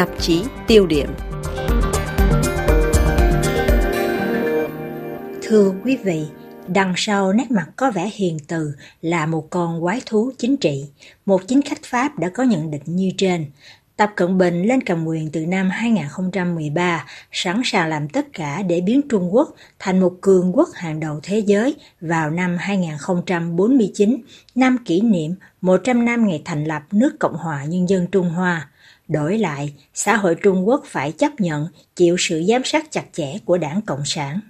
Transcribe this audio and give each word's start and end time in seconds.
tạp 0.00 0.08
chí 0.20 0.42
tiêu 0.66 0.86
điểm. 0.86 1.08
Thưa 5.42 5.72
quý 5.84 5.96
vị, 5.96 6.26
đằng 6.68 6.94
sau 6.96 7.32
nét 7.32 7.50
mặt 7.50 7.66
có 7.76 7.90
vẻ 7.90 8.10
hiền 8.14 8.38
từ 8.48 8.72
là 9.02 9.26
một 9.26 9.50
con 9.50 9.82
quái 9.82 10.00
thú 10.06 10.30
chính 10.38 10.56
trị. 10.56 10.84
Một 11.26 11.48
chính 11.48 11.62
khách 11.62 11.82
Pháp 11.84 12.18
đã 12.18 12.28
có 12.28 12.42
nhận 12.42 12.70
định 12.70 12.82
như 12.86 13.10
trên. 13.16 13.46
Tập 13.96 14.12
Cận 14.16 14.38
Bình 14.38 14.62
lên 14.62 14.80
cầm 14.80 15.06
quyền 15.06 15.30
từ 15.30 15.46
năm 15.46 15.70
2013, 15.70 17.06
sẵn 17.32 17.60
sàng 17.64 17.88
làm 17.88 18.08
tất 18.08 18.26
cả 18.32 18.62
để 18.62 18.80
biến 18.80 19.00
Trung 19.08 19.34
Quốc 19.34 19.54
thành 19.78 20.00
một 20.00 20.12
cường 20.20 20.56
quốc 20.56 20.68
hàng 20.74 21.00
đầu 21.00 21.20
thế 21.22 21.38
giới 21.38 21.74
vào 22.00 22.30
năm 22.30 22.56
2049, 22.60 24.22
năm 24.54 24.76
kỷ 24.84 25.00
niệm 25.00 25.34
100 25.60 26.04
năm 26.04 26.26
ngày 26.26 26.42
thành 26.44 26.64
lập 26.64 26.82
nước 26.92 27.16
Cộng 27.20 27.36
hòa 27.36 27.64
Nhân 27.64 27.88
dân 27.88 28.06
Trung 28.06 28.30
Hoa. 28.30 28.69
Đổi 29.10 29.38
lại, 29.38 29.74
xã 29.94 30.16
hội 30.16 30.34
Trung 30.34 30.68
Quốc 30.68 30.82
phải 30.86 31.12
chấp 31.12 31.40
nhận 31.40 31.66
chịu 31.96 32.16
sự 32.18 32.42
giám 32.48 32.62
sát 32.64 32.90
chặt 32.90 33.04
chẽ 33.12 33.38
của 33.44 33.58
đảng 33.58 33.80
Cộng 33.82 34.04
sản. 34.04 34.40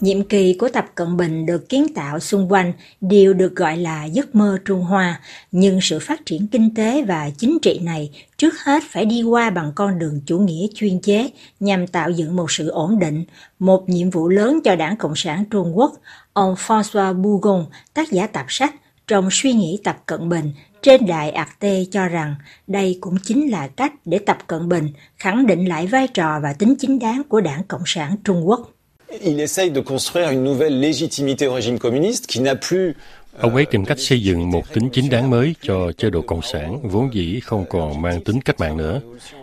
Nhiệm 0.00 0.22
kỳ 0.22 0.54
của 0.54 0.68
Tập 0.68 0.86
Cận 0.94 1.16
Bình 1.16 1.46
được 1.46 1.68
kiến 1.68 1.94
tạo 1.94 2.18
xung 2.18 2.52
quanh 2.52 2.72
đều 3.00 3.32
được 3.32 3.56
gọi 3.56 3.76
là 3.76 4.04
giấc 4.04 4.34
mơ 4.34 4.58
Trung 4.64 4.80
Hoa, 4.80 5.20
nhưng 5.52 5.78
sự 5.82 5.98
phát 5.98 6.26
triển 6.26 6.46
kinh 6.46 6.74
tế 6.74 7.02
và 7.02 7.30
chính 7.38 7.58
trị 7.62 7.80
này 7.82 8.10
trước 8.36 8.54
hết 8.64 8.82
phải 8.90 9.04
đi 9.04 9.22
qua 9.22 9.50
bằng 9.50 9.72
con 9.74 9.98
đường 9.98 10.20
chủ 10.26 10.38
nghĩa 10.38 10.66
chuyên 10.74 11.00
chế 11.00 11.30
nhằm 11.60 11.86
tạo 11.86 12.10
dựng 12.10 12.36
một 12.36 12.50
sự 12.50 12.68
ổn 12.68 12.98
định, 12.98 13.24
một 13.58 13.88
nhiệm 13.88 14.10
vụ 14.10 14.28
lớn 14.28 14.60
cho 14.64 14.76
đảng 14.76 14.96
Cộng 14.96 15.16
sản 15.16 15.44
Trung 15.50 15.78
Quốc. 15.78 15.92
Ông 16.32 16.54
François 16.54 17.22
Bougon, 17.22 17.66
tác 17.94 18.10
giả 18.10 18.26
tập 18.26 18.46
sách 18.48 18.74
trong 19.06 19.28
suy 19.30 19.52
nghĩ 19.52 19.78
Tập 19.84 19.96
Cận 20.06 20.28
Bình 20.28 20.52
trên 20.82 21.06
đài 21.06 21.30
Arte 21.30 21.84
cho 21.90 22.08
rằng 22.08 22.34
đây 22.66 22.98
cũng 23.00 23.16
chính 23.22 23.50
là 23.50 23.68
cách 23.68 23.92
để 24.04 24.18
Tập 24.18 24.38
Cận 24.46 24.68
Bình 24.68 24.88
khẳng 25.16 25.46
định 25.46 25.68
lại 25.68 25.86
vai 25.86 26.08
trò 26.08 26.40
và 26.42 26.52
tính 26.52 26.74
chính 26.78 26.98
đáng 26.98 27.22
của 27.28 27.40
đảng 27.40 27.62
Cộng 27.68 27.82
sản 27.86 28.16
Trung 28.24 28.48
Quốc. 28.48 28.70
Il 29.20 29.40
essaye 29.40 29.70
de 29.74 29.80
construire 29.80 30.30
une 30.30 30.44
nouvelle 30.44 30.80
légitimité 30.80 31.46
au 31.46 31.54
régime 31.54 31.78
communiste 31.78 32.26
qui 32.34 32.44
n'a 32.44 32.54
plus 32.54 32.94
Ông 33.38 33.54
ấy 33.54 33.66
tìm 33.66 33.84
cách 33.84 33.98
xây 34.00 34.22
dựng 34.22 34.50
một 34.50 34.74
tính 34.74 34.88
chính 34.92 35.10
đáng 35.10 35.30
mới 35.30 35.54
cho 35.62 35.92
chế 35.92 36.10
độ 36.10 36.22
Cộng 36.22 36.42
sản, 36.42 36.78
vốn 36.82 37.14
dĩ 37.14 37.40
không 37.40 37.64
còn 37.68 38.02
mang 38.02 38.24
tính 38.24 38.40
cách 38.40 38.60
mạng 38.60 38.76
nữa. 38.76 39.00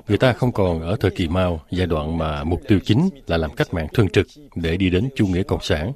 Người 0.08 0.18
ta 0.18 0.34
không 0.34 0.52
còn 0.52 0.82
ở 0.82 0.96
thời 1.00 1.12
kỳ 1.12 1.28
Mao, 1.28 1.62
giai 1.72 1.88
đoạn 1.88 2.18
mà 2.18 2.44
mục 2.44 2.62
tiêu 2.68 2.80
chính 2.86 3.10
là 3.28 3.38
làm 3.38 3.56
cách 3.56 3.74
mạng 3.74 3.88
thường 3.94 4.10
trực 4.10 4.28
để 4.56 4.78
đi 4.78 4.90
đến 4.90 5.10
chủ 5.16 5.28
nghĩa 5.28 5.44
Cộng 5.44 5.62
sản. 5.62 5.92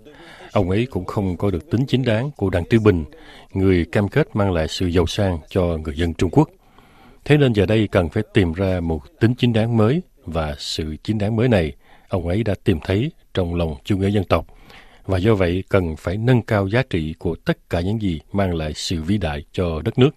Ông 0.54 0.70
ấy 0.70 0.88
cũng 0.90 1.06
không 1.06 1.38
có 1.38 1.52
được 1.52 1.72
tính 1.72 1.86
chính 1.88 2.04
đáng 2.04 2.32
của 2.32 2.50
Đảng 2.50 2.66
Tư 2.70 2.80
Bình, 2.80 3.06
người 3.54 3.86
cam 3.92 4.08
kết 4.08 4.36
mang 4.36 4.52
lại 4.52 4.68
sự 4.68 4.88
giàu 4.88 5.08
sang 5.08 5.40
cho 5.50 5.64
người 5.64 5.96
dân 5.98 6.14
Trung 6.14 6.30
Quốc. 6.30 6.50
Thế 7.26 7.38
nên 7.38 7.54
giờ 7.54 7.66
đây 7.66 7.88
cần 7.92 8.10
phải 8.10 8.24
tìm 8.34 8.54
ra 8.54 8.80
một 8.80 9.02
tính 9.20 9.34
chính 9.38 9.54
đáng 9.54 9.78
mới 9.78 10.02
và 10.26 10.56
sự 10.60 10.96
chính 11.04 11.18
đáng 11.18 11.36
mới 11.36 11.48
này 11.48 11.74
ông 12.08 12.28
ấy 12.28 12.44
đã 12.44 12.56
tìm 12.64 12.80
thấy 12.84 13.12
trong 13.34 13.56
lòng 13.56 13.76
chủ 13.84 13.98
nghĩa 13.98 14.10
dân 14.10 14.24
tộc 14.24 14.46
và 15.06 15.18
do 15.18 15.36
vậy 15.36 15.64
cần 15.70 15.96
phải 15.96 16.18
nâng 16.18 16.42
cao 16.42 16.68
giá 16.68 16.84
trị 16.90 17.14
của 17.20 17.36
tất 17.46 17.70
cả 17.70 17.82
những 17.82 18.02
gì 18.02 18.20
mang 18.32 18.56
lại 18.56 18.74
sự 18.76 19.02
vĩ 19.02 19.18
đại 19.18 19.46
cho 19.52 19.82
đất 19.86 20.00
nước. 20.00 20.10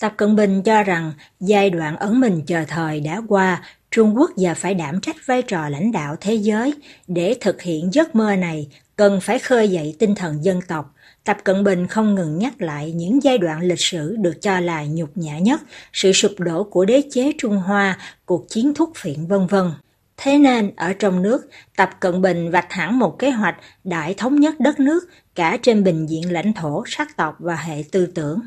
Tập 0.00 0.14
Cận 0.16 0.36
Bình 0.36 0.62
cho 0.62 0.82
rằng 0.82 1.12
giai 1.40 1.70
đoạn 1.70 1.96
ấn 1.96 2.20
mình 2.20 2.42
chờ 2.46 2.64
thời 2.68 3.00
đã 3.00 3.22
qua, 3.28 3.62
Trung 3.90 4.16
Quốc 4.16 4.30
giờ 4.36 4.54
phải 4.56 4.74
đảm 4.74 5.00
trách 5.00 5.16
vai 5.26 5.42
trò 5.42 5.68
lãnh 5.68 5.92
đạo 5.92 6.16
thế 6.20 6.34
giới. 6.34 6.74
Để 7.08 7.36
thực 7.40 7.62
hiện 7.62 7.90
giấc 7.92 8.14
mơ 8.14 8.36
này, 8.36 8.68
cần 8.96 9.20
phải 9.20 9.38
khơi 9.38 9.68
dậy 9.68 9.96
tinh 9.98 10.14
thần 10.14 10.44
dân 10.44 10.60
tộc. 10.68 10.94
Tập 11.24 11.36
Cận 11.44 11.64
Bình 11.64 11.86
không 11.86 12.14
ngừng 12.14 12.38
nhắc 12.38 12.62
lại 12.62 12.92
những 12.92 13.22
giai 13.22 13.38
đoạn 13.38 13.62
lịch 13.62 13.80
sử 13.80 14.16
được 14.18 14.42
cho 14.42 14.60
là 14.60 14.84
nhục 14.84 15.10
nhã 15.14 15.38
nhất, 15.38 15.60
sự 15.92 16.12
sụp 16.12 16.32
đổ 16.38 16.64
của 16.64 16.84
đế 16.84 17.02
chế 17.10 17.32
Trung 17.38 17.56
Hoa, 17.56 17.98
cuộc 18.26 18.48
chiến 18.48 18.74
thúc 18.74 18.90
phiện 18.96 19.26
vân 19.26 19.46
vân. 19.46 19.70
Thế 20.16 20.38
nên, 20.38 20.70
ở 20.76 20.92
trong 20.92 21.22
nước, 21.22 21.46
Tập 21.76 21.90
Cận 22.00 22.22
Bình 22.22 22.50
vạch 22.50 22.72
hẳn 22.72 22.98
một 22.98 23.18
kế 23.18 23.30
hoạch 23.30 23.56
đại 23.84 24.14
thống 24.14 24.40
nhất 24.40 24.60
đất 24.60 24.80
nước 24.80 25.04
cả 25.34 25.58
trên 25.62 25.84
bình 25.84 26.06
diện 26.06 26.32
lãnh 26.32 26.52
thổ, 26.52 26.84
sắc 26.86 27.16
tộc 27.16 27.36
và 27.38 27.56
hệ 27.56 27.84
tư 27.92 28.06
tưởng. 28.06 28.40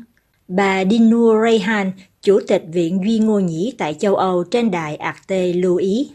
Bà 0.48 0.84
Dinur 0.84 1.42
Rayhan, 1.44 1.92
Chủ 2.22 2.40
tịch 2.48 2.62
Viện 2.72 3.00
Duy 3.04 3.18
Ngô 3.18 3.38
Nhĩ 3.38 3.74
tại 3.78 3.94
châu 3.94 4.16
Âu 4.16 4.44
trên 4.44 4.70
đài 4.70 4.96
Arte 4.96 5.52
lưu 5.52 5.76
ý. 5.76 6.10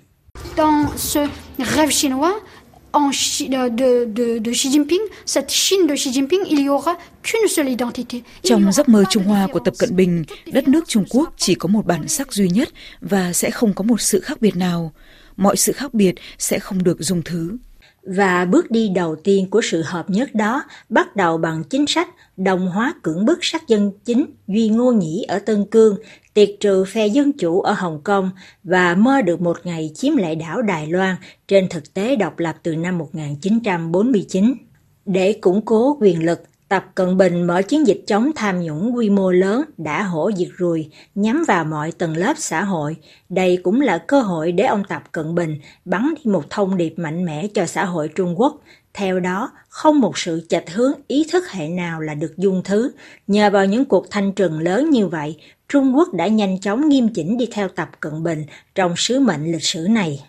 Dans 0.58 1.14
ce 1.14 1.28
rêve 1.58 1.92
chinois, 1.92 2.36
en 2.94 3.10
de, 3.12 4.06
de, 4.06 4.40
de, 4.40 4.54
Xi 4.54 4.70
Jinping, 4.70 5.02
cette 5.26 5.50
Chine 5.50 5.88
de 5.88 5.96
Xi 5.96 6.12
Jinping, 6.12 6.42
il 6.50 6.60
y 6.60 6.70
aura 6.70 6.98
qu'une 7.24 7.48
seule 7.48 7.70
identité. 7.70 8.24
Trong 8.44 8.72
giấc 8.72 8.90
mơ 8.90 9.04
Trung 9.10 9.24
Hoa 9.24 9.48
của 9.48 9.60
Tập 9.60 9.74
Cận 9.80 9.96
Bình, 9.96 10.24
đất 10.46 10.68
nước 10.68 10.88
Trung 10.88 11.06
Quốc 11.10 11.34
chỉ 11.38 11.56
có 11.56 11.68
một 11.68 11.86
bản 11.86 12.08
sắc 12.08 12.34
duy 12.34 12.50
nhất 12.50 12.70
và 13.02 13.34
sẽ 13.34 13.52
không 13.52 13.74
có 13.74 13.84
một 13.84 14.02
sự 14.02 14.20
khác 14.20 14.42
biệt 14.42 14.56
nào. 14.56 14.94
Mọi 15.38 15.58
sự 15.58 15.72
khác 15.72 15.94
biệt 15.94 16.16
sẽ 16.38 16.60
không 16.60 16.84
được 16.84 16.98
dùng 17.00 17.22
thứ. 17.26 17.58
Và 18.04 18.46
bước 18.46 18.72
đi 18.72 18.90
đầu 18.90 19.16
tiên 19.16 19.50
của 19.50 19.62
sự 19.64 19.82
hợp 19.86 20.10
nhất 20.10 20.36
đó 20.36 20.64
bắt 20.90 21.16
đầu 21.16 21.38
bằng 21.38 21.64
chính 21.64 21.88
sách 21.88 22.10
đồng 22.38 22.68
hóa 22.68 22.94
cưỡng 23.02 23.26
bức 23.26 23.40
sát 23.42 23.68
dân 23.68 23.92
chính 24.06 24.26
Duy 24.48 24.70
Ngô 24.70 24.92
Nhĩ 24.92 25.26
ở 25.28 25.40
Tân 25.40 25.66
Cương, 25.66 25.98
tiệt 26.34 26.50
trừ 26.60 26.86
phe 26.88 27.08
dân 27.08 27.32
chủ 27.32 27.62
ở 27.62 27.74
Hồng 27.74 28.02
Kông 28.04 28.30
và 28.64 28.96
mơ 28.96 29.22
được 29.22 29.42
một 29.42 29.58
ngày 29.64 29.92
chiếm 29.96 30.18
lại 30.18 30.36
đảo 30.36 30.62
Đài 30.62 30.88
Loan 30.88 31.16
trên 31.48 31.70
thực 31.70 31.94
tế 31.94 32.16
độc 32.16 32.40
lập 32.40 32.56
từ 32.64 32.76
năm 32.76 32.98
1949. 32.98 34.54
Để 35.06 35.34
củng 35.34 35.62
cố 35.62 35.98
quyền 36.02 36.26
lực, 36.26 36.44
Tập 36.72 36.86
Cận 36.96 37.18
Bình 37.18 37.44
mở 37.48 37.62
chiến 37.62 37.88
dịch 37.88 38.04
chống 38.08 38.32
tham 38.36 38.62
nhũng 38.62 38.96
quy 38.96 39.10
mô 39.10 39.32
lớn 39.32 39.62
đã 39.78 40.04
hổ 40.04 40.32
diệt 40.38 40.48
ruồi, 40.58 40.90
nhắm 41.16 41.44
vào 41.48 41.66
mọi 41.66 41.92
tầng 41.92 42.18
lớp 42.18 42.34
xã 42.38 42.64
hội. 42.64 42.96
Đây 43.30 43.58
cũng 43.64 43.82
là 43.82 43.98
cơ 43.98 44.22
hội 44.22 44.52
để 44.52 44.64
ông 44.64 44.84
Tập 44.90 45.04
Cận 45.12 45.36
Bình 45.36 45.60
bắn 45.86 46.14
đi 46.16 46.32
một 46.32 46.50
thông 46.50 46.78
điệp 46.78 46.94
mạnh 46.98 47.26
mẽ 47.26 47.48
cho 47.48 47.66
xã 47.66 47.86
hội 47.86 48.08
Trung 48.16 48.40
Quốc. 48.40 48.62
Theo 48.94 49.20
đó, 49.20 49.52
không 49.70 50.00
một 50.00 50.18
sự 50.18 50.46
chệch 50.50 50.72
hướng 50.72 50.94
ý 51.08 51.26
thức 51.32 51.50
hệ 51.50 51.68
nào 51.68 52.02
là 52.02 52.14
được 52.14 52.34
dung 52.38 52.62
thứ. 52.64 52.92
Nhờ 53.28 53.50
vào 53.50 53.66
những 53.66 53.86
cuộc 53.86 54.12
thanh 54.12 54.34
trừng 54.34 54.60
lớn 54.60 54.90
như 54.90 55.08
vậy, 55.08 55.38
Trung 55.70 55.96
Quốc 55.96 56.14
đã 56.14 56.28
nhanh 56.28 56.60
chóng 56.60 56.90
nghiêm 56.90 57.10
chỉnh 57.14 57.38
đi 57.38 57.48
theo 57.52 57.68
Tập 57.68 57.90
Cận 58.00 58.24
Bình 58.24 58.44
trong 58.76 58.94
sứ 58.98 59.20
mệnh 59.20 59.52
lịch 59.52 59.64
sử 59.64 59.88
này. 59.90 60.24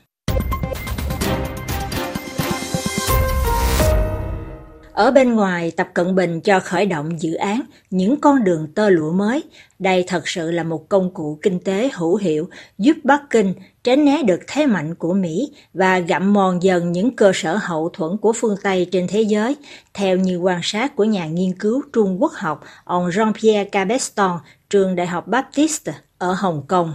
Ở 5.03 5.11
bên 5.11 5.35
ngoài, 5.35 5.71
Tập 5.71 5.89
Cận 5.95 6.15
Bình 6.15 6.41
cho 6.41 6.61
khởi 6.61 6.87
động 6.87 7.21
dự 7.21 7.35
án 7.35 7.61
những 7.91 8.21
con 8.21 8.45
đường 8.45 8.67
tơ 8.75 8.91
lụa 8.91 9.13
mới. 9.13 9.43
Đây 9.79 10.05
thật 10.07 10.29
sự 10.29 10.51
là 10.51 10.63
một 10.63 10.89
công 10.89 11.15
cụ 11.15 11.39
kinh 11.43 11.61
tế 11.61 11.91
hữu 11.95 12.17
hiệu 12.17 12.49
giúp 12.79 12.97
Bắc 13.05 13.23
Kinh 13.31 13.55
tránh 13.85 14.05
né 14.05 14.23
được 14.23 14.41
thế 14.47 14.67
mạnh 14.67 14.95
của 14.95 15.15
Mỹ 15.15 15.53
và 15.75 15.99
gặm 15.99 16.33
mòn 16.33 16.63
dần 16.63 16.93
những 16.93 17.17
cơ 17.17 17.33
sở 17.35 17.57
hậu 17.57 17.89
thuẫn 17.89 18.17
của 18.17 18.33
phương 18.33 18.57
Tây 18.63 18.89
trên 18.93 19.07
thế 19.09 19.23
giới, 19.23 19.57
theo 19.95 20.17
như 20.17 20.39
quan 20.39 20.61
sát 20.63 20.97
của 20.97 21.05
nhà 21.05 21.27
nghiên 21.27 21.53
cứu 21.53 21.83
Trung 21.93 22.23
Quốc 22.23 22.33
học 22.33 22.65
ông 22.85 23.09
Jean-Pierre 23.09 23.69
Cabeston, 23.73 24.39
trường 24.71 24.97
Đại 24.97 25.07
học 25.07 25.29
Baptiste 25.29 25.93
ở 26.19 26.33
Hồng 26.33 26.63
Kông. 26.69 26.95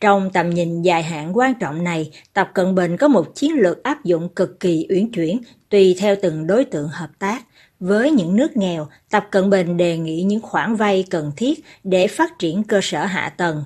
Trong 0.00 0.30
tầm 0.30 0.50
nhìn 0.50 0.82
dài 0.82 1.02
hạn 1.02 1.36
quan 1.36 1.54
trọng 1.54 1.84
này, 1.84 2.10
Tập 2.32 2.50
Cận 2.54 2.74
Bình 2.74 2.96
có 2.96 3.08
một 3.08 3.34
chiến 3.34 3.52
lược 3.52 3.82
áp 3.82 4.04
dụng 4.04 4.28
cực 4.28 4.60
kỳ 4.60 4.86
uyển 4.90 5.12
chuyển 5.12 5.40
tùy 5.68 5.96
theo 5.98 6.16
từng 6.22 6.46
đối 6.46 6.64
tượng 6.64 6.88
hợp 6.88 7.10
tác. 7.18 7.44
Với 7.80 8.10
những 8.10 8.36
nước 8.36 8.56
nghèo, 8.56 8.88
Tập 9.10 9.26
Cận 9.30 9.50
Bình 9.50 9.76
đề 9.76 9.98
nghị 9.98 10.22
những 10.22 10.40
khoản 10.40 10.74
vay 10.74 11.04
cần 11.10 11.32
thiết 11.36 11.64
để 11.84 12.06
phát 12.06 12.38
triển 12.38 12.62
cơ 12.62 12.80
sở 12.82 13.04
hạ 13.04 13.28
tầng. 13.36 13.64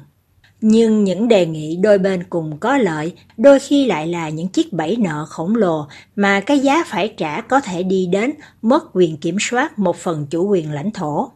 Nhưng 0.60 1.04
những 1.04 1.28
đề 1.28 1.47
nghị 1.47 1.76
đôi 1.76 1.98
bên 1.98 2.25
cùng 2.31 2.59
có 2.60 2.76
lợi, 2.76 3.12
đôi 3.37 3.59
khi 3.59 3.87
lại 3.87 4.06
là 4.06 4.28
những 4.28 4.48
chiếc 4.48 4.72
bẫy 4.72 4.97
nợ 4.97 5.26
khổng 5.28 5.56
lồ 5.56 5.87
mà 6.16 6.41
cái 6.41 6.59
giá 6.59 6.84
phải 6.87 7.15
trả 7.16 7.41
có 7.41 7.60
thể 7.60 7.82
đi 7.82 8.06
đến 8.06 8.32
mất 8.62 8.84
quyền 8.92 9.16
kiểm 9.16 9.37
soát 9.41 9.78
một 9.78 9.97
phần 9.97 10.27
chủ 10.30 10.48
quyền 10.48 10.72
lãnh 10.72 10.91
thổ. 10.91 11.30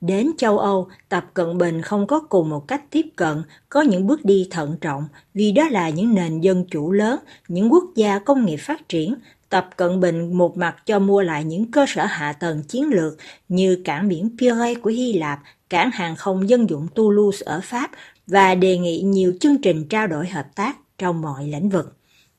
Đến 0.00 0.30
châu 0.38 0.58
Âu, 0.58 0.88
Tập 1.08 1.26
Cận 1.34 1.58
Bình 1.58 1.82
không 1.82 2.06
có 2.06 2.20
cùng 2.20 2.48
một 2.48 2.68
cách 2.68 2.82
tiếp 2.90 3.06
cận, 3.16 3.42
có 3.68 3.80
những 3.80 4.06
bước 4.06 4.24
đi 4.24 4.48
thận 4.50 4.76
trọng, 4.80 5.04
vì 5.34 5.52
đó 5.52 5.68
là 5.70 5.88
những 5.88 6.14
nền 6.14 6.40
dân 6.40 6.64
chủ 6.70 6.92
lớn, 6.92 7.18
những 7.48 7.72
quốc 7.72 7.84
gia 7.94 8.18
công 8.18 8.46
nghiệp 8.46 8.56
phát 8.56 8.88
triển. 8.88 9.14
Tập 9.48 9.68
Cận 9.76 10.00
Bình 10.00 10.38
một 10.38 10.56
mặt 10.56 10.76
cho 10.86 10.98
mua 10.98 11.22
lại 11.22 11.44
những 11.44 11.70
cơ 11.70 11.84
sở 11.88 12.04
hạ 12.04 12.32
tầng 12.32 12.62
chiến 12.62 12.88
lược 12.88 13.16
như 13.48 13.82
cảng 13.84 14.08
biển 14.08 14.30
Pirae 14.38 14.74
của 14.74 14.90
Hy 14.90 15.12
Lạp, 15.12 15.40
cảng 15.70 15.90
hàng 15.90 16.16
không 16.16 16.48
dân 16.48 16.70
dụng 16.70 16.88
Toulouse 16.94 17.44
ở 17.46 17.60
Pháp 17.64 17.90
và 18.26 18.54
đề 18.54 18.78
nghị 18.78 19.00
nhiều 19.00 19.32
chương 19.40 19.60
trình 19.62 19.88
trao 19.88 20.06
đổi 20.06 20.28
hợp 20.28 20.46
tác 20.54 20.76
trong 20.98 21.22
mọi 21.22 21.46
lĩnh 21.48 21.68
vực. 21.68 21.96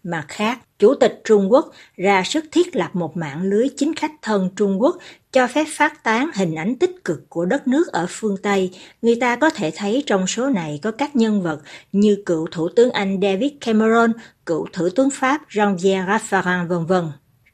Mặt 0.07 0.25
khác, 0.27 0.59
Chủ 0.80 0.94
tịch 0.95 1.21
Trung 1.24 1.51
Quốc 1.51 1.71
ra 1.98 2.24
sức 2.25 2.45
thiết 2.51 2.75
lập 2.75 2.89
một 2.94 3.18
mạng 3.18 3.44
lưới 3.44 3.68
chính 3.77 3.95
khách 3.95 4.12
thân 4.21 4.50
Trung 4.56 4.81
Quốc 4.81 4.98
cho 5.31 5.48
phép 5.48 5.65
phát 5.69 6.04
tán 6.04 6.30
hình 6.36 6.56
ảnh 6.56 6.75
tích 6.75 7.06
cực 7.06 7.30
của 7.30 7.45
đất 7.45 7.68
nước 7.68 7.88
ở 7.88 8.06
phương 8.09 8.38
Tây. 8.44 8.71
Người 9.01 9.15
ta 9.15 9.36
có 9.36 9.50
thể 9.50 9.71
thấy 9.75 10.04
trong 10.07 10.27
số 10.27 10.50
này 10.50 10.80
có 10.83 10.92
các 10.92 11.15
nhân 11.15 11.42
vật 11.42 11.59
như 11.92 12.24
cựu 12.25 12.48
Thủ 12.51 12.69
tướng 12.75 12.92
Anh 12.92 13.19
David 13.21 13.51
Cameron, 13.62 14.12
cựu 14.45 14.68
Thủ 14.74 14.89
tướng 14.89 15.09
Pháp 15.09 15.42
Jean-Pierre 15.50 16.07
Raffarin 16.07 16.68
v.v. 16.68 16.94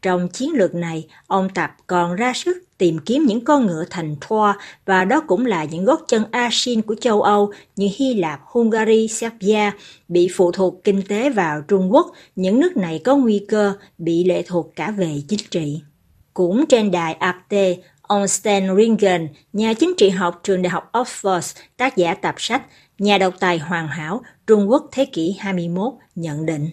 Trong 0.01 0.29
chiến 0.29 0.49
lược 0.53 0.75
này, 0.75 1.07
ông 1.27 1.49
Tập 1.55 1.71
còn 1.87 2.15
ra 2.15 2.33
sức 2.33 2.57
tìm 2.83 2.99
kiếm 2.99 3.25
những 3.25 3.45
con 3.45 3.65
ngựa 3.65 3.85
thành 3.89 4.15
Troa 4.27 4.57
và 4.85 5.05
đó 5.05 5.21
cũng 5.27 5.45
là 5.45 5.63
những 5.63 5.85
gót 5.85 5.99
chân 6.07 6.23
Asin 6.31 6.81
của 6.81 6.95
châu 6.95 7.21
Âu 7.21 7.51
như 7.75 7.89
Hy 7.97 8.13
Lạp, 8.13 8.39
Hungary, 8.45 9.07
Serbia 9.07 9.71
bị 10.07 10.29
phụ 10.35 10.51
thuộc 10.51 10.83
kinh 10.83 11.01
tế 11.07 11.29
vào 11.29 11.61
Trung 11.67 11.93
Quốc, 11.93 12.11
những 12.35 12.59
nước 12.59 12.77
này 12.77 13.01
có 13.03 13.15
nguy 13.15 13.45
cơ 13.47 13.73
bị 13.97 14.23
lệ 14.23 14.43
thuộc 14.47 14.75
cả 14.75 14.91
về 14.91 15.21
chính 15.27 15.39
trị. 15.49 15.81
Cũng 16.33 16.65
trên 16.69 16.91
đài 16.91 17.13
Arte, 17.13 17.75
ông 18.01 18.27
Stan 18.27 18.75
Ringen, 18.75 19.27
nhà 19.53 19.73
chính 19.73 19.93
trị 19.97 20.09
học 20.09 20.39
trường 20.43 20.61
đại 20.61 20.69
học 20.69 20.89
Oxford, 20.93 21.57
tác 21.77 21.97
giả 21.97 22.13
tập 22.13 22.35
sách 22.37 22.61
Nhà 22.99 23.17
độc 23.17 23.33
tài 23.39 23.59
hoàn 23.59 23.87
hảo 23.87 24.21
Trung 24.47 24.69
Quốc 24.69 24.89
thế 24.91 25.05
kỷ 25.05 25.35
21 25.39 25.93
nhận 26.15 26.45
định. 26.45 26.69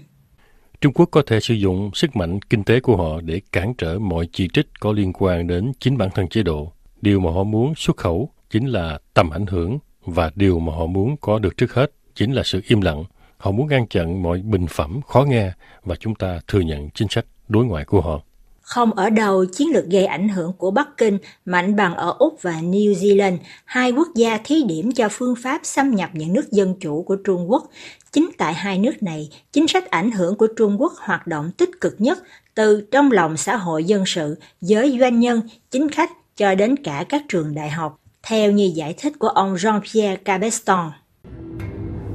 Trung 0.80 0.92
Quốc 0.92 1.08
có 1.12 1.22
thể 1.26 1.40
sử 1.40 1.54
dụng 1.54 1.90
sức 1.94 2.16
mạnh 2.16 2.38
kinh 2.50 2.64
tế 2.64 2.80
của 2.80 2.96
họ 2.96 3.20
để 3.20 3.40
cản 3.52 3.74
trở 3.78 3.98
mọi 3.98 4.28
chỉ 4.32 4.48
trích 4.52 4.66
có 4.80 4.92
liên 4.92 5.12
quan 5.12 5.46
đến 5.46 5.72
chính 5.80 5.98
bản 5.98 6.08
thân 6.14 6.28
chế 6.28 6.42
độ. 6.42 6.72
Điều 7.02 7.20
mà 7.20 7.30
họ 7.30 7.44
muốn 7.44 7.74
xuất 7.76 7.96
khẩu 7.96 8.30
chính 8.50 8.66
là 8.66 8.98
tầm 9.14 9.30
ảnh 9.30 9.46
hưởng, 9.46 9.78
và 10.04 10.30
điều 10.34 10.58
mà 10.58 10.72
họ 10.72 10.86
muốn 10.86 11.16
có 11.20 11.38
được 11.38 11.56
trước 11.56 11.74
hết 11.74 11.92
chính 12.14 12.32
là 12.32 12.42
sự 12.42 12.60
im 12.68 12.80
lặng. 12.80 13.04
Họ 13.36 13.50
muốn 13.50 13.68
ngăn 13.68 13.88
chặn 13.88 14.22
mọi 14.22 14.42
bình 14.42 14.66
phẩm 14.66 15.00
khó 15.08 15.22
nghe, 15.22 15.52
và 15.84 15.96
chúng 15.96 16.14
ta 16.14 16.40
thừa 16.48 16.60
nhận 16.60 16.90
chính 16.90 17.08
sách 17.08 17.24
đối 17.48 17.64
ngoại 17.64 17.84
của 17.84 18.00
họ. 18.00 18.22
Không 18.70 18.92
ở 18.92 19.10
đầu 19.10 19.44
chiến 19.44 19.68
lược 19.72 19.84
gây 19.86 20.06
ảnh 20.06 20.28
hưởng 20.28 20.52
của 20.52 20.70
Bắc 20.70 20.88
Kinh 20.96 21.18
mạnh 21.44 21.76
bằng 21.76 21.94
ở 21.94 22.14
Úc 22.18 22.42
và 22.42 22.52
New 22.52 22.92
Zealand, 22.92 23.36
hai 23.64 23.92
quốc 23.92 24.08
gia 24.14 24.38
thí 24.44 24.62
điểm 24.62 24.92
cho 24.92 25.08
phương 25.10 25.34
pháp 25.42 25.60
xâm 25.64 25.94
nhập 25.94 26.10
những 26.12 26.32
nước 26.32 26.52
dân 26.52 26.74
chủ 26.80 27.02
của 27.02 27.16
Trung 27.16 27.50
Quốc. 27.50 27.70
Chính 28.12 28.30
tại 28.38 28.54
hai 28.54 28.78
nước 28.78 29.02
này, 29.02 29.28
chính 29.52 29.68
sách 29.68 29.90
ảnh 29.90 30.10
hưởng 30.10 30.36
của 30.36 30.46
Trung 30.56 30.80
Quốc 30.80 30.92
hoạt 30.96 31.26
động 31.26 31.50
tích 31.56 31.70
cực 31.80 31.94
nhất 31.98 32.18
từ 32.54 32.86
trong 32.90 33.12
lòng 33.12 33.36
xã 33.36 33.56
hội 33.56 33.84
dân 33.84 34.04
sự, 34.06 34.36
giới 34.60 34.96
doanh 35.00 35.20
nhân, 35.20 35.40
chính 35.70 35.88
khách 35.88 36.10
cho 36.36 36.54
đến 36.54 36.76
cả 36.76 37.04
các 37.08 37.22
trường 37.28 37.54
đại 37.54 37.70
học, 37.70 38.00
theo 38.22 38.50
như 38.52 38.72
giải 38.74 38.94
thích 38.98 39.12
của 39.18 39.28
ông 39.28 39.54
Jean-Pierre 39.54 40.16
Cabeston. 40.16 40.90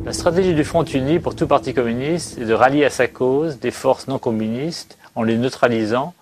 La 0.06 0.14
stratégie 0.14 0.58
du 0.58 0.64
Front 0.64 1.02
Uni 1.02 1.20
pour 1.20 1.36
tout 1.36 1.50
parti 1.50 1.74
communiste 1.74 2.42
est 2.42 2.50
de 2.50 2.58
rallier 2.58 2.86
à 2.86 2.90
sa 2.90 3.08
cause 3.08 3.58
des 3.62 3.74
forces 3.74 4.08
non 4.08 4.20
communistes 4.20 4.98
en 5.16 5.24
les 5.24 5.38
neutralisant 5.38 6.14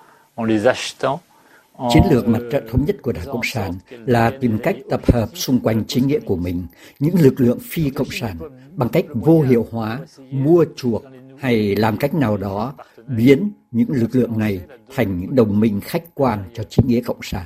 Chiến 1.93 2.03
lược 2.11 2.27
mặt 2.27 2.39
trận 2.51 2.67
thống 2.71 2.85
nhất 2.85 2.95
của 3.01 3.11
Đảng 3.11 3.25
Cộng 3.25 3.43
sản 3.43 3.73
là 3.89 4.31
tìm 4.41 4.57
cách 4.63 4.75
tập 4.89 5.01
hợp 5.13 5.29
xung 5.33 5.59
quanh 5.59 5.83
chính 5.87 6.07
nghĩa 6.07 6.19
của 6.19 6.35
mình 6.35 6.63
những 6.99 7.15
lực 7.19 7.41
lượng 7.41 7.59
phi 7.61 7.89
cộng 7.89 8.07
sản 8.11 8.37
bằng 8.75 8.89
cách 8.89 9.05
vô 9.13 9.41
hiệu 9.41 9.67
hóa, 9.71 9.99
mua 10.31 10.65
chuộc 10.75 11.03
hay 11.39 11.75
làm 11.75 11.97
cách 11.97 12.13
nào 12.13 12.37
đó 12.37 12.73
biến 13.07 13.51
những 13.71 13.91
lực 13.91 14.15
lượng 14.15 14.39
này 14.39 14.61
thành 14.95 15.19
những 15.19 15.35
đồng 15.35 15.59
minh 15.59 15.81
khách 15.81 16.03
quan 16.15 16.39
cho 16.53 16.63
chính 16.63 16.87
nghĩa 16.87 17.01
cộng 17.01 17.19
sản. 17.21 17.45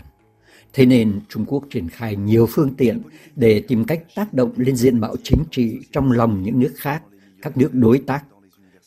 Thế 0.73 0.85
nên 0.85 1.19
Trung 1.29 1.45
Quốc 1.47 1.63
triển 1.69 1.89
khai 1.89 2.15
nhiều 2.15 2.47
phương 2.49 2.75
tiện 2.75 3.01
để 3.35 3.63
tìm 3.67 3.85
cách 3.85 3.99
tác 4.15 4.33
động 4.33 4.51
lên 4.57 4.75
diện 4.75 4.99
mạo 4.99 5.15
chính 5.23 5.43
trị 5.51 5.79
trong 5.91 6.11
lòng 6.11 6.43
những 6.43 6.59
nước 6.59 6.73
khác, 6.75 7.01
các 7.41 7.57
nước 7.57 7.69
đối 7.73 7.99
tác. 7.99 8.23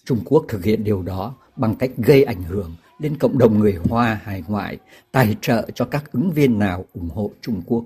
Trung 0.05 0.19
Quốc 0.25 0.45
thực 0.49 0.65
hiện 0.65 0.85
điều 0.85 1.03
đó 1.03 1.35
bằng 1.57 1.75
cách 1.75 1.91
gây 1.97 2.25
ảnh 2.25 2.43
hưởng 2.43 2.77
đến 3.01 3.17
cộng 3.17 3.39
đồng 3.39 3.59
người 3.59 3.79
Hoa 3.89 4.21
hải 4.25 4.43
ngoại, 4.49 4.79
tài 5.13 5.37
trợ 5.41 5.69
cho 5.75 5.85
các 5.85 6.13
ứng 6.13 6.31
viên 6.31 6.59
nào 6.59 6.85
ủng 6.95 7.09
hộ 7.15 7.31
Trung 7.41 7.63
Quốc. 7.67 7.85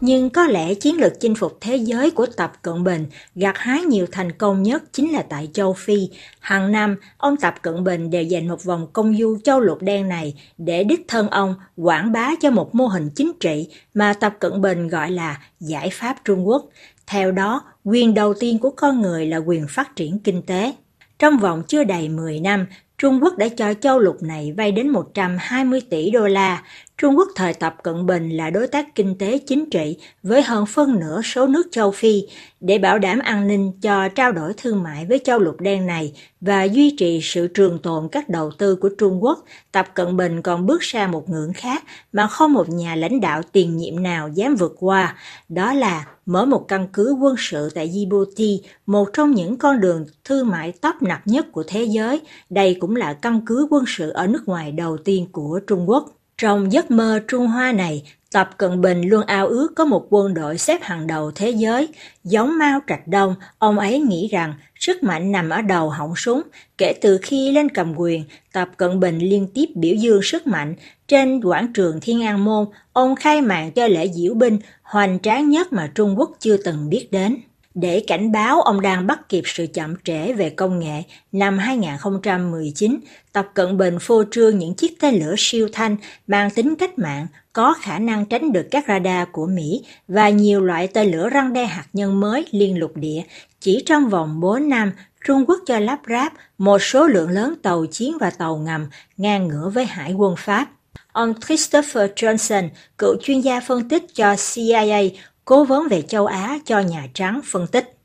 Nhưng 0.00 0.30
có 0.30 0.46
lẽ 0.46 0.74
chiến 0.74 1.00
lược 1.00 1.20
chinh 1.20 1.34
phục 1.34 1.58
thế 1.60 1.76
giới 1.76 2.10
của 2.10 2.26
Tập 2.36 2.52
Cận 2.62 2.84
Bình 2.84 3.06
gặt 3.34 3.58
hái 3.58 3.80
nhiều 3.80 4.06
thành 4.12 4.32
công 4.32 4.62
nhất 4.62 4.82
chính 4.92 5.12
là 5.12 5.22
tại 5.22 5.50
châu 5.52 5.72
Phi. 5.72 6.08
Hàng 6.40 6.72
năm, 6.72 6.96
ông 7.16 7.36
Tập 7.36 7.54
Cận 7.62 7.84
Bình 7.84 8.10
đều 8.10 8.22
dành 8.22 8.48
một 8.48 8.64
vòng 8.64 8.86
công 8.92 9.16
du 9.16 9.38
châu 9.44 9.60
lục 9.60 9.78
đen 9.82 10.08
này 10.08 10.34
để 10.58 10.84
đích 10.84 11.04
thân 11.08 11.28
ông 11.28 11.54
quảng 11.76 12.12
bá 12.12 12.30
cho 12.40 12.50
một 12.50 12.74
mô 12.74 12.86
hình 12.86 13.10
chính 13.14 13.32
trị 13.40 13.68
mà 13.94 14.12
Tập 14.12 14.36
Cận 14.38 14.60
Bình 14.60 14.88
gọi 14.88 15.10
là 15.10 15.40
giải 15.60 15.90
pháp 15.92 16.16
Trung 16.24 16.48
Quốc. 16.48 16.64
Theo 17.06 17.32
đó, 17.32 17.62
quyền 17.84 18.14
đầu 18.14 18.34
tiên 18.34 18.58
của 18.58 18.70
con 18.70 19.00
người 19.00 19.26
là 19.26 19.36
quyền 19.36 19.66
phát 19.68 19.96
triển 19.96 20.18
kinh 20.18 20.42
tế. 20.42 20.72
Trong 21.18 21.38
vòng 21.38 21.62
chưa 21.68 21.84
đầy 21.84 22.08
10 22.08 22.40
năm, 22.40 22.66
Trung 22.98 23.20
Quốc 23.22 23.38
đã 23.38 23.48
cho 23.48 23.74
châu 23.74 23.98
lục 23.98 24.22
này 24.22 24.52
vay 24.56 24.72
đến 24.72 24.88
120 24.88 25.80
tỷ 25.90 26.10
đô 26.10 26.26
la. 26.26 26.62
Trung 26.98 27.18
Quốc 27.18 27.28
thời 27.34 27.54
Tập 27.54 27.76
Cận 27.82 28.06
Bình 28.06 28.30
là 28.30 28.50
đối 28.50 28.66
tác 28.66 28.94
kinh 28.94 29.18
tế 29.18 29.38
chính 29.38 29.70
trị 29.70 29.96
với 30.22 30.42
hơn 30.42 30.66
phân 30.66 31.00
nửa 31.00 31.22
số 31.22 31.46
nước 31.46 31.68
châu 31.70 31.90
Phi 31.90 32.22
để 32.60 32.78
bảo 32.78 32.98
đảm 32.98 33.18
an 33.18 33.46
ninh 33.46 33.72
cho 33.82 34.08
trao 34.08 34.32
đổi 34.32 34.52
thương 34.56 34.82
mại 34.82 35.06
với 35.06 35.20
châu 35.24 35.38
lục 35.38 35.60
đen 35.60 35.86
này 35.86 36.12
và 36.40 36.62
duy 36.62 36.96
trì 36.98 37.20
sự 37.22 37.46
trường 37.46 37.78
tồn 37.78 38.08
các 38.12 38.28
đầu 38.28 38.50
tư 38.50 38.76
của 38.76 38.88
Trung 38.98 39.24
Quốc. 39.24 39.44
Tập 39.72 39.86
Cận 39.94 40.16
Bình 40.16 40.42
còn 40.42 40.66
bước 40.66 40.84
sang 40.84 41.10
một 41.10 41.30
ngưỡng 41.30 41.52
khác 41.52 41.84
mà 42.12 42.26
không 42.26 42.52
một 42.52 42.68
nhà 42.68 42.94
lãnh 42.94 43.20
đạo 43.20 43.42
tiền 43.52 43.76
nhiệm 43.76 44.02
nào 44.02 44.28
dám 44.28 44.56
vượt 44.56 44.74
qua, 44.78 45.16
đó 45.48 45.72
là 45.72 46.06
mở 46.26 46.44
một 46.44 46.68
căn 46.68 46.88
cứ 46.92 47.16
quân 47.20 47.34
sự 47.38 47.70
tại 47.74 47.88
Djibouti, 47.88 48.58
một 48.86 49.08
trong 49.12 49.34
những 49.34 49.56
con 49.56 49.80
đường 49.80 50.06
thương 50.24 50.48
mại 50.48 50.72
tấp 50.72 51.02
nập 51.02 51.20
nhất 51.24 51.46
của 51.52 51.64
thế 51.66 51.84
giới. 51.84 52.20
Đây 52.50 52.76
cũng 52.80 52.96
là 52.96 53.12
căn 53.12 53.40
cứ 53.46 53.66
quân 53.70 53.84
sự 53.86 54.10
ở 54.10 54.26
nước 54.26 54.42
ngoài 54.46 54.72
đầu 54.72 54.96
tiên 54.96 55.26
của 55.32 55.60
Trung 55.66 55.88
Quốc. 55.88 56.10
Trong 56.38 56.72
giấc 56.72 56.90
mơ 56.90 57.20
Trung 57.28 57.46
Hoa 57.46 57.72
này, 57.72 58.02
Tập 58.32 58.50
Cận 58.58 58.80
Bình 58.80 59.08
luôn 59.08 59.26
ao 59.26 59.46
ước 59.46 59.68
có 59.76 59.84
một 59.84 60.06
quân 60.10 60.34
đội 60.34 60.58
xếp 60.58 60.82
hàng 60.82 61.06
đầu 61.06 61.30
thế 61.34 61.50
giới. 61.50 61.88
Giống 62.24 62.58
Mao 62.58 62.80
Trạch 62.86 63.08
Đông, 63.08 63.34
ông 63.58 63.78
ấy 63.78 63.98
nghĩ 63.98 64.28
rằng 64.32 64.54
sức 64.78 65.02
mạnh 65.02 65.32
nằm 65.32 65.50
ở 65.50 65.62
đầu 65.62 65.90
họng 65.90 66.16
súng. 66.16 66.42
Kể 66.78 66.94
từ 67.00 67.18
khi 67.22 67.52
lên 67.52 67.68
cầm 67.68 67.94
quyền, 67.96 68.24
Tập 68.52 68.68
Cận 68.76 69.00
Bình 69.00 69.18
liên 69.18 69.48
tiếp 69.54 69.66
biểu 69.74 69.94
dương 69.94 70.22
sức 70.22 70.46
mạnh. 70.46 70.74
Trên 71.08 71.40
quảng 71.44 71.72
trường 71.72 72.00
Thiên 72.02 72.22
An 72.22 72.44
Môn, 72.44 72.66
ông 72.92 73.16
khai 73.16 73.40
mạc 73.40 73.70
cho 73.74 73.86
lễ 73.86 74.08
diễu 74.12 74.34
binh 74.34 74.58
hoành 74.82 75.18
tráng 75.18 75.50
nhất 75.50 75.72
mà 75.72 75.92
Trung 75.94 76.18
Quốc 76.18 76.30
chưa 76.40 76.56
từng 76.56 76.88
biết 76.88 77.08
đến. 77.10 77.36
Để 77.74 78.04
cảnh 78.06 78.32
báo 78.32 78.60
ông 78.60 78.80
đang 78.80 79.06
bắt 79.06 79.28
kịp 79.28 79.42
sự 79.46 79.66
chậm 79.74 79.94
trễ 80.04 80.32
về 80.32 80.50
công 80.50 80.78
nghệ, 80.78 81.02
năm 81.32 81.58
2019, 81.58 83.00
Tập 83.32 83.48
Cận 83.54 83.78
Bình 83.78 83.98
phô 84.00 84.24
trương 84.30 84.58
những 84.58 84.74
chiếc 84.74 85.00
tên 85.00 85.14
lửa 85.14 85.34
siêu 85.38 85.68
thanh 85.72 85.96
mang 86.26 86.50
tính 86.50 86.74
cách 86.78 86.98
mạng 86.98 87.26
có 87.52 87.74
khả 87.80 87.98
năng 87.98 88.26
tránh 88.26 88.52
được 88.52 88.68
các 88.70 88.84
radar 88.88 89.28
của 89.32 89.46
Mỹ 89.46 89.84
và 90.08 90.28
nhiều 90.28 90.60
loại 90.60 90.88
tên 90.88 91.10
lửa 91.10 91.28
răng 91.28 91.52
đe 91.52 91.64
hạt 91.64 91.84
nhân 91.92 92.20
mới 92.20 92.46
liên 92.50 92.78
lục 92.78 92.96
địa. 92.96 93.22
Chỉ 93.60 93.82
trong 93.86 94.08
vòng 94.08 94.40
4 94.40 94.68
năm, 94.68 94.92
Trung 95.26 95.44
Quốc 95.46 95.58
cho 95.66 95.78
lắp 95.78 96.00
ráp 96.08 96.32
một 96.58 96.78
số 96.82 97.06
lượng 97.06 97.30
lớn 97.30 97.54
tàu 97.62 97.86
chiến 97.86 98.18
và 98.20 98.30
tàu 98.30 98.56
ngầm 98.56 98.86
ngang 99.16 99.48
ngửa 99.48 99.70
với 99.74 99.84
hải 99.84 100.12
quân 100.12 100.34
Pháp. 100.38 100.68
Ông 101.12 101.34
Christopher 101.46 102.10
Johnson, 102.16 102.68
cựu 102.98 103.16
chuyên 103.22 103.40
gia 103.40 103.60
phân 103.60 103.88
tích 103.88 104.04
cho 104.14 104.36
CIA, 104.54 105.02
cố 105.44 105.64
vấn 105.64 105.88
về 105.88 106.02
châu 106.02 106.26
Á 106.26 106.58
cho 106.64 106.80
Nhà 106.80 107.06
Trắng 107.14 107.40
phân 107.44 107.66
tích. 107.66 107.96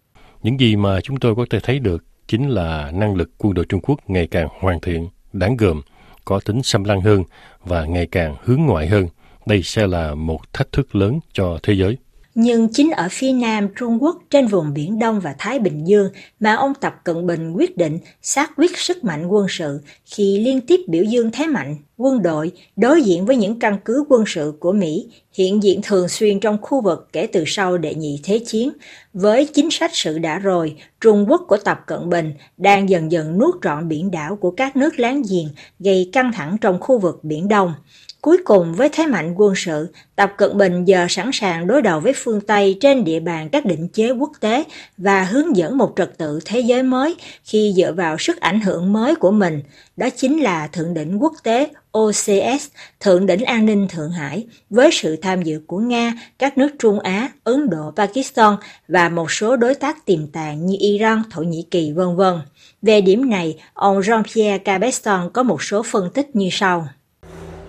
Những 0.44 0.60
gì 0.60 0.76
mà 0.76 1.02
chúng 1.02 1.20
tôi 1.20 1.36
có 1.36 1.46
thể 1.50 1.60
thấy 1.60 1.80
được 1.80 2.04
chính 2.28 2.50
là 2.50 2.92
năng 2.94 3.16
lực 3.16 3.30
quân 3.38 3.54
đội 3.54 3.66
Trung 3.70 3.82
Quốc 3.84 4.00
ngày 4.08 4.28
càng 4.28 4.48
hoàn 4.60 4.80
thiện, 4.80 5.10
đáng 5.34 5.58
gờm, 5.58 5.82
có 6.26 6.40
tính 6.46 6.64
xâm 6.64 6.84
lăng 6.84 7.02
hơn 7.02 7.24
và 7.64 7.86
ngày 7.86 8.08
càng 8.12 8.36
hướng 8.44 8.62
ngoại 8.62 8.88
hơn. 8.88 9.08
Đây 9.46 9.64
sẽ 9.64 9.88
là 9.88 10.16
một 10.16 10.54
thách 10.54 10.72
thức 10.72 10.96
lớn 10.96 11.20
cho 11.34 11.60
thế 11.64 11.74
giới. 11.74 11.98
Nhưng 12.36 12.74
chính 12.74 12.92
ở 12.92 13.08
phía 13.12 13.32
nam 13.32 13.68
Trung 13.76 14.04
Quốc 14.04 14.18
trên 14.30 14.48
vùng 14.48 14.74
Biển 14.74 15.00
Đông 15.00 15.20
và 15.20 15.36
Thái 15.38 15.60
Bình 15.60 15.88
Dương 15.88 16.10
mà 16.40 16.56
ông 16.56 16.74
Tập 16.82 16.96
Cận 17.04 17.28
Bình 17.28 17.54
quyết 17.54 17.78
định 17.78 18.00
xác 18.22 18.52
quyết 18.58 18.78
sức 18.78 19.04
mạnh 19.04 19.28
quân 19.28 19.48
sự 19.50 19.80
khi 20.06 20.40
liên 20.40 20.62
tiếp 20.62 20.80
biểu 20.88 21.04
dương 21.04 21.32
thế 21.32 21.48
mạnh 21.48 21.76
quân 21.98 22.22
đội 22.22 22.52
đối 22.76 23.02
diện 23.02 23.26
với 23.26 23.36
những 23.36 23.60
căn 23.60 23.78
cứ 23.86 24.04
quân 24.10 24.24
sự 24.28 24.54
của 24.60 24.72
Mỹ 24.72 25.08
hiện 25.34 25.64
diện 25.64 25.80
thường 25.84 26.10
xuyên 26.10 26.40
trong 26.40 26.58
khu 26.62 26.82
vực 26.82 27.08
kể 27.14 27.28
từ 27.28 27.44
sau 27.48 27.78
đệ 27.78 27.96
nhị 27.96 28.20
thế 28.24 28.40
chiến. 28.48 28.72
Với 29.14 29.46
chính 29.54 29.72
sách 29.72 29.92
sự 29.94 30.20
đã 30.20 30.40
rồi, 30.40 30.76
Trung 31.02 31.26
Quốc 31.30 31.42
của 31.48 31.58
Tập 31.58 31.80
Cận 31.88 32.10
Bình 32.10 32.34
đang 32.58 32.90
dần 32.90 33.12
dần 33.12 33.38
nuốt 33.38 33.56
trọn 33.64 33.88
biển 33.88 34.12
đảo 34.12 34.36
của 34.36 34.52
các 34.52 34.76
nước 34.76 35.00
láng 35.00 35.24
giềng, 35.30 35.48
gây 35.80 36.10
căng 36.14 36.32
thẳng 36.34 36.58
trong 36.62 36.80
khu 36.80 37.00
vực 37.00 37.24
Biển 37.24 37.48
Đông. 37.48 37.74
Cuối 38.22 38.38
cùng 38.46 38.74
với 38.74 38.90
thế 38.90 39.06
mạnh 39.06 39.34
quân 39.38 39.54
sự, 39.56 39.88
Tập 40.16 40.34
Cận 40.38 40.58
Bình 40.58 40.86
giờ 40.86 41.06
sẵn 41.10 41.30
sàng 41.34 41.68
đối 41.68 41.82
đầu 41.82 42.00
với 42.00 42.14
phương 42.16 42.42
Tây 42.42 42.78
trên 42.82 43.04
địa 43.04 43.20
bàn 43.20 43.50
các 43.50 43.66
định 43.66 43.88
chế 43.88 44.12
quốc 44.12 44.32
tế 44.40 44.64
và 44.98 45.24
hướng 45.24 45.56
dẫn 45.56 45.78
một 45.78 45.94
trật 45.96 46.18
tự 46.18 46.40
thế 46.46 46.60
giới 46.60 46.84
mới 46.84 47.16
khi 47.44 47.74
dựa 47.78 47.94
vào 47.94 48.18
sức 48.20 48.40
ảnh 48.40 48.62
hưởng 48.62 48.94
mới 48.94 49.16
của 49.16 49.32
mình. 49.32 49.62
Đó 49.98 50.10
chính 50.10 50.40
là 50.40 50.68
Thượng 50.68 50.94
đỉnh 50.94 51.24
quốc 51.24 51.34
tế 51.44 51.70
OCS, 51.92 52.68
Thượng 53.00 53.26
đỉnh 53.26 53.46
an 53.46 53.66
ninh 53.66 53.88
Thượng 53.88 54.12
Hải, 54.12 54.48
với 54.70 54.90
sự 54.92 55.16
tham 55.16 55.42
dự 55.42 55.62
của 55.68 55.80
Nga, 55.80 56.14
các 56.40 56.58
nước 56.58 56.70
Trung 56.80 57.00
Á, 57.00 57.30
Ấn 57.44 57.70
Độ, 57.70 57.92
Pakistan 57.96 58.56
và 58.88 59.10
một 59.10 59.32
số 59.32 59.56
đối 59.56 59.76
tác 59.76 60.06
tiềm 60.06 60.28
tàng 60.28 60.66
như 60.66 60.78
Iran, 60.80 61.24
Thổ 61.32 61.42
Nhĩ 61.42 61.66
Kỳ, 61.72 61.92
vân 61.92 62.16
vân. 62.16 62.40
Về 62.82 63.02
điểm 63.02 63.30
này, 63.30 63.58
ông 63.74 64.00
Jean-Pierre 64.00 64.60
Cabeston 64.60 65.30
có 65.34 65.44
một 65.44 65.64
số 65.64 65.84
phân 65.84 66.10
tích 66.14 66.36
như 66.36 66.50
sau. 66.52 66.88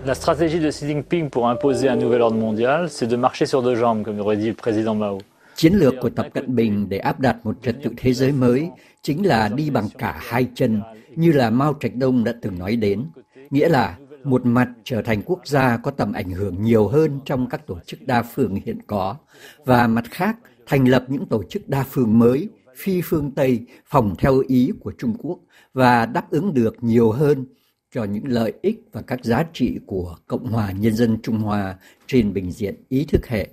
La 0.05 0.15
stratégie 0.15 0.59
de 0.59 0.71
Xi 0.71 0.87
Jinping 0.87 1.29
pour 1.29 1.47
imposer 1.47 1.87
un 1.87 1.95
nouvel 1.95 2.21
ordre 2.21 2.37
mondial, 2.37 2.89
c'est 2.89 3.05
de 3.05 3.15
marcher 3.15 3.45
sur 3.45 3.61
deux 3.61 3.75
jambes, 3.75 4.03
comme 4.03 4.19
aurait 4.19 4.37
dit 4.37 4.47
le 4.47 4.55
président 4.55 4.95
Mao. 4.95 5.19
Chiến 5.55 5.73
lược 5.73 5.93
của 6.01 6.09
Tập 6.09 6.27
Cận 6.33 6.55
Bình 6.55 6.89
để 6.89 6.97
áp 6.97 7.19
đặt 7.19 7.37
một 7.43 7.55
trật 7.61 7.75
tự 7.83 7.91
thế 7.97 8.13
giới 8.13 8.31
mới 8.31 8.69
chính 9.01 9.25
là 9.25 9.49
đi 9.55 9.69
bằng 9.69 9.87
cả 9.97 10.19
hai 10.21 10.47
chân, 10.55 10.81
như 11.15 11.31
là 11.31 11.49
Mao 11.49 11.75
Trạch 11.79 11.95
Đông 11.95 12.23
đã 12.23 12.33
từng 12.41 12.59
nói 12.59 12.75
đến. 12.75 13.05
Nghĩa 13.49 13.69
là 13.69 13.97
một 14.23 14.45
mặt 14.45 14.69
trở 14.83 15.01
thành 15.01 15.21
quốc 15.25 15.47
gia 15.47 15.77
có 15.77 15.91
tầm 15.91 16.13
ảnh 16.13 16.29
hưởng 16.29 16.63
nhiều 16.63 16.87
hơn 16.87 17.19
trong 17.25 17.49
các 17.49 17.67
tổ 17.67 17.77
chức 17.85 17.99
đa 18.07 18.21
phương 18.21 18.55
hiện 18.65 18.79
có, 18.87 19.15
và 19.65 19.87
mặt 19.87 20.05
khác 20.11 20.37
thành 20.67 20.87
lập 20.87 21.05
những 21.07 21.25
tổ 21.25 21.43
chức 21.49 21.69
đa 21.69 21.85
phương 21.89 22.19
mới, 22.19 22.49
phi 22.75 23.01
phương 23.01 23.31
Tây, 23.31 23.59
phòng 23.85 24.15
theo 24.17 24.43
ý 24.47 24.71
của 24.79 24.91
Trung 24.97 25.13
Quốc 25.19 25.39
và 25.73 26.05
đáp 26.05 26.31
ứng 26.31 26.53
được 26.53 26.75
nhiều 26.81 27.11
hơn 27.11 27.45
cho 27.91 28.03
những 28.03 28.23
lợi 28.27 28.53
ích 28.61 28.83
và 28.91 29.01
các 29.01 29.23
giá 29.23 29.43
trị 29.53 29.79
của 29.85 30.15
Cộng 30.27 30.45
hòa 30.45 30.71
Nhân 30.79 30.95
dân 30.95 31.17
Trung 31.23 31.37
Hoa 31.37 31.75
trên 32.07 32.33
bình 32.33 32.51
diện 32.51 32.75
ý 32.89 33.05
thức 33.05 33.27
hệ. 33.27 33.47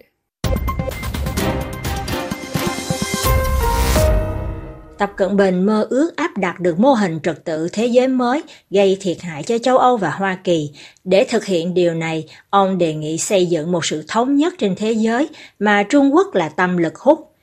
Tập 4.99 5.13
Cận 5.17 5.37
Bình 5.37 5.67
mơ 5.67 5.87
ước 5.91 6.17
áp 6.17 6.39
đặt 6.39 6.61
được 6.61 6.79
mô 6.79 6.93
hình 6.93 7.21
trật 7.23 7.45
tự 7.45 7.69
thế 7.73 7.87
giới 7.87 8.09
mới 8.09 8.43
gây 8.71 8.99
thiệt 9.01 9.21
hại 9.21 9.43
cho 9.43 9.59
châu 9.59 9.79
Âu 9.79 9.97
và 9.97 10.11
Hoa 10.11 10.39
Kỳ. 10.45 10.71
Để 11.05 11.27
thực 11.31 11.45
hiện 11.45 11.75
điều 11.75 11.95
này, 11.95 12.29
ông 12.51 12.79
đề 12.79 12.95
nghị 12.95 13.19
xây 13.19 13.47
dựng 13.47 13.73
một 13.73 13.85
sự 13.85 14.05
thống 14.09 14.37
nhất 14.37 14.55
trên 14.59 14.75
thế 14.77 14.93
giới 14.93 15.29
mà 15.59 15.83
Trung 15.83 16.15
Quốc 16.15 16.35
là 16.35 16.49
tâm 16.49 16.77
lực 16.77 16.99
hút 16.99 17.35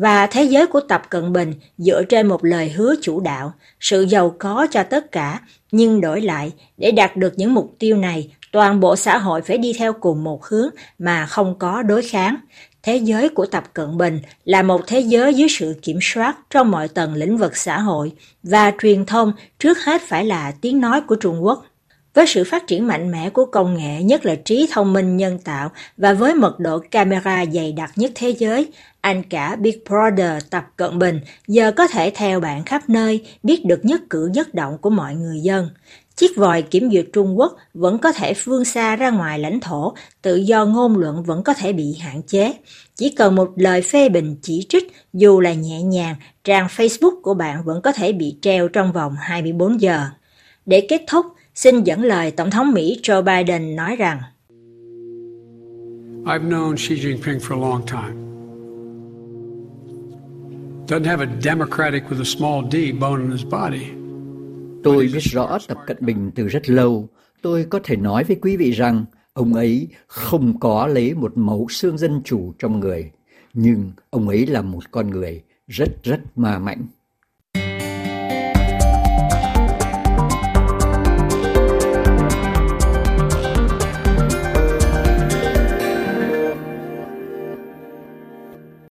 và 0.00 0.26
thế 0.26 0.42
giới 0.42 0.66
của 0.66 0.80
Tập 0.80 1.02
Cận 1.10 1.32
Bình 1.32 1.54
dựa 1.78 2.02
trên 2.08 2.26
một 2.26 2.44
lời 2.44 2.70
hứa 2.70 2.94
chủ 3.02 3.20
đạo, 3.20 3.52
sự 3.80 4.02
giàu 4.02 4.34
có 4.38 4.66
cho 4.70 4.82
tất 4.82 5.12
cả, 5.12 5.40
nhưng 5.72 6.00
đổi 6.00 6.20
lại, 6.20 6.52
để 6.76 6.90
đạt 6.90 7.16
được 7.16 7.32
những 7.36 7.54
mục 7.54 7.74
tiêu 7.78 7.96
này, 7.96 8.30
toàn 8.52 8.80
bộ 8.80 8.96
xã 8.96 9.18
hội 9.18 9.42
phải 9.42 9.58
đi 9.58 9.72
theo 9.78 9.92
cùng 9.92 10.24
một 10.24 10.44
hướng 10.44 10.68
mà 10.98 11.26
không 11.26 11.58
có 11.58 11.82
đối 11.82 12.02
kháng. 12.02 12.36
Thế 12.82 12.96
giới 12.96 13.28
của 13.28 13.46
Tập 13.46 13.64
Cận 13.74 13.98
Bình 13.98 14.20
là 14.44 14.62
một 14.62 14.80
thế 14.86 15.00
giới 15.00 15.34
dưới 15.34 15.48
sự 15.50 15.74
kiểm 15.82 15.98
soát 16.02 16.36
trong 16.50 16.70
mọi 16.70 16.88
tầng 16.88 17.14
lĩnh 17.14 17.36
vực 17.36 17.56
xã 17.56 17.78
hội 17.80 18.12
và 18.42 18.72
truyền 18.82 19.06
thông 19.06 19.32
trước 19.58 19.78
hết 19.78 20.02
phải 20.02 20.24
là 20.24 20.52
tiếng 20.60 20.80
nói 20.80 21.00
của 21.00 21.14
Trung 21.14 21.44
Quốc. 21.44 21.64
Với 22.14 22.26
sự 22.26 22.44
phát 22.44 22.66
triển 22.66 22.86
mạnh 22.86 23.10
mẽ 23.10 23.30
của 23.30 23.44
công 23.44 23.74
nghệ, 23.74 24.02
nhất 24.02 24.24
là 24.24 24.34
trí 24.34 24.68
thông 24.72 24.92
minh 24.92 25.16
nhân 25.16 25.38
tạo 25.38 25.70
và 25.96 26.12
với 26.12 26.34
mật 26.34 26.60
độ 26.60 26.78
camera 26.90 27.44
dày 27.52 27.72
đặc 27.72 27.92
nhất 27.96 28.12
thế 28.14 28.30
giới, 28.30 28.68
anh 29.00 29.22
cả 29.22 29.56
Big 29.56 29.78
Brother 29.88 30.42
Tập 30.50 30.64
Cận 30.76 30.98
Bình 30.98 31.20
giờ 31.48 31.72
có 31.72 31.86
thể 31.86 32.12
theo 32.14 32.40
bạn 32.40 32.64
khắp 32.64 32.88
nơi, 32.88 33.26
biết 33.42 33.64
được 33.64 33.84
nhất 33.84 34.00
cử 34.10 34.30
nhất 34.34 34.54
động 34.54 34.78
của 34.78 34.90
mọi 34.90 35.14
người 35.14 35.40
dân. 35.40 35.68
Chiếc 36.16 36.36
vòi 36.36 36.62
kiểm 36.62 36.90
duyệt 36.90 37.06
Trung 37.12 37.38
Quốc 37.38 37.56
vẫn 37.74 37.98
có 37.98 38.12
thể 38.12 38.34
vươn 38.44 38.64
xa 38.64 38.96
ra 38.96 39.10
ngoài 39.10 39.38
lãnh 39.38 39.60
thổ, 39.60 39.94
tự 40.22 40.36
do 40.36 40.66
ngôn 40.66 40.96
luận 40.96 41.22
vẫn 41.22 41.42
có 41.42 41.54
thể 41.54 41.72
bị 41.72 41.96
hạn 42.00 42.22
chế. 42.22 42.52
Chỉ 42.96 43.10
cần 43.10 43.34
một 43.34 43.50
lời 43.56 43.82
phê 43.82 44.08
bình 44.08 44.36
chỉ 44.42 44.66
trích, 44.68 44.92
dù 45.12 45.40
là 45.40 45.52
nhẹ 45.52 45.82
nhàng, 45.82 46.16
trang 46.44 46.66
Facebook 46.66 47.20
của 47.22 47.34
bạn 47.34 47.64
vẫn 47.64 47.82
có 47.82 47.92
thể 47.92 48.12
bị 48.12 48.36
treo 48.42 48.68
trong 48.68 48.92
vòng 48.92 49.16
24 49.18 49.80
giờ. 49.80 50.06
Để 50.66 50.86
kết 50.88 51.02
thúc, 51.06 51.26
xin 51.54 51.84
dẫn 51.84 52.02
lời 52.02 52.30
Tổng 52.30 52.50
thống 52.50 52.72
Mỹ 52.72 53.00
Joe 53.02 53.22
Biden 53.22 53.76
nói 53.76 53.96
rằng 53.96 54.20
I've 56.24 56.48
known 56.48 56.76
Xi 56.76 56.94
Jinping 56.94 57.38
for 57.38 57.54
a 57.54 57.68
long 57.68 57.86
time. 57.86 58.22
Doesn't 60.88 61.04
have 61.04 61.26
a 61.26 61.30
democratic 61.42 62.02
with 62.10 62.20
a 62.20 62.24
small 62.24 62.64
d 62.70 63.00
bone 63.00 63.22
in 63.22 63.30
his 63.30 63.44
body. 63.44 63.86
Tôi 64.84 65.10
biết 65.12 65.22
rõ 65.22 65.58
Tập 65.68 65.78
Cận 65.86 65.96
Bình 66.00 66.30
từ 66.34 66.48
rất 66.48 66.70
lâu. 66.70 67.08
Tôi 67.42 67.66
có 67.70 67.80
thể 67.84 67.96
nói 67.96 68.24
với 68.24 68.36
quý 68.42 68.56
vị 68.56 68.70
rằng 68.70 69.04
ông 69.32 69.54
ấy 69.54 69.88
không 70.06 70.60
có 70.60 70.86
lấy 70.86 71.14
một 71.14 71.32
mẫu 71.36 71.66
xương 71.70 71.98
dân 71.98 72.20
chủ 72.24 72.52
trong 72.58 72.80
người, 72.80 73.10
nhưng 73.54 73.92
ông 74.10 74.28
ấy 74.28 74.46
là 74.46 74.62
một 74.62 74.90
con 74.90 75.10
người 75.10 75.42
rất 75.66 76.02
rất 76.02 76.20
ma 76.36 76.58
mạnh. 76.58 76.86